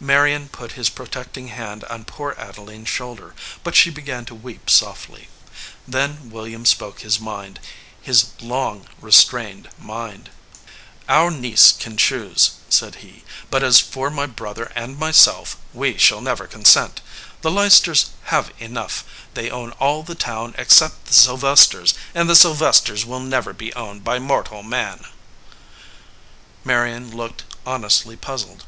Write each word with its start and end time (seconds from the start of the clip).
Marion 0.00 0.48
put 0.48 0.72
his 0.72 0.90
protecting 0.90 1.46
hand 1.46 1.84
on 1.84 2.04
poor 2.04 2.34
Ade 2.36 2.58
line 2.58 2.82
s 2.82 2.88
shoulder, 2.88 3.36
but 3.62 3.76
she 3.76 3.88
began 3.88 4.24
to 4.24 4.34
weep 4.34 4.68
softly. 4.68 5.28
Then 5.86 6.28
William 6.30 6.66
spoke 6.66 7.02
his 7.02 7.20
mind, 7.20 7.60
his 8.02 8.30
long 8.40 8.88
restrained 9.00 9.68
mind. 9.78 10.30
"Our 11.08 11.30
niece 11.30 11.70
can 11.70 11.96
choose/* 11.96 12.50
said 12.68 12.96
he; 12.96 13.22
"but 13.48 13.62
as 13.62 13.78
for 13.78 14.10
my 14.10 14.26
brother 14.26 14.72
and 14.74 14.98
myself, 14.98 15.56
we 15.72 15.96
shall 15.98 16.20
never 16.20 16.48
consent. 16.48 17.00
The 17.42 17.50
Leicesters 17.52 18.10
have 18.24 18.50
enough. 18.58 19.04
They 19.34 19.50
own 19.52 19.70
all 19.78 20.02
the 20.02 20.16
town 20.16 20.52
except 20.58 21.04
the 21.06 21.14
Sylvesters; 21.14 21.94
and 22.12 22.28
the 22.28 22.34
Sylvesters 22.34 23.06
will 23.06 23.20
never 23.20 23.52
be 23.52 23.72
owned 23.74 24.02
by 24.02 24.18
mortal 24.18 24.64
man/ 24.64 25.04
Marion 26.64 27.16
looked 27.16 27.44
honestly 27.64 28.16
puzzled. 28.16 28.64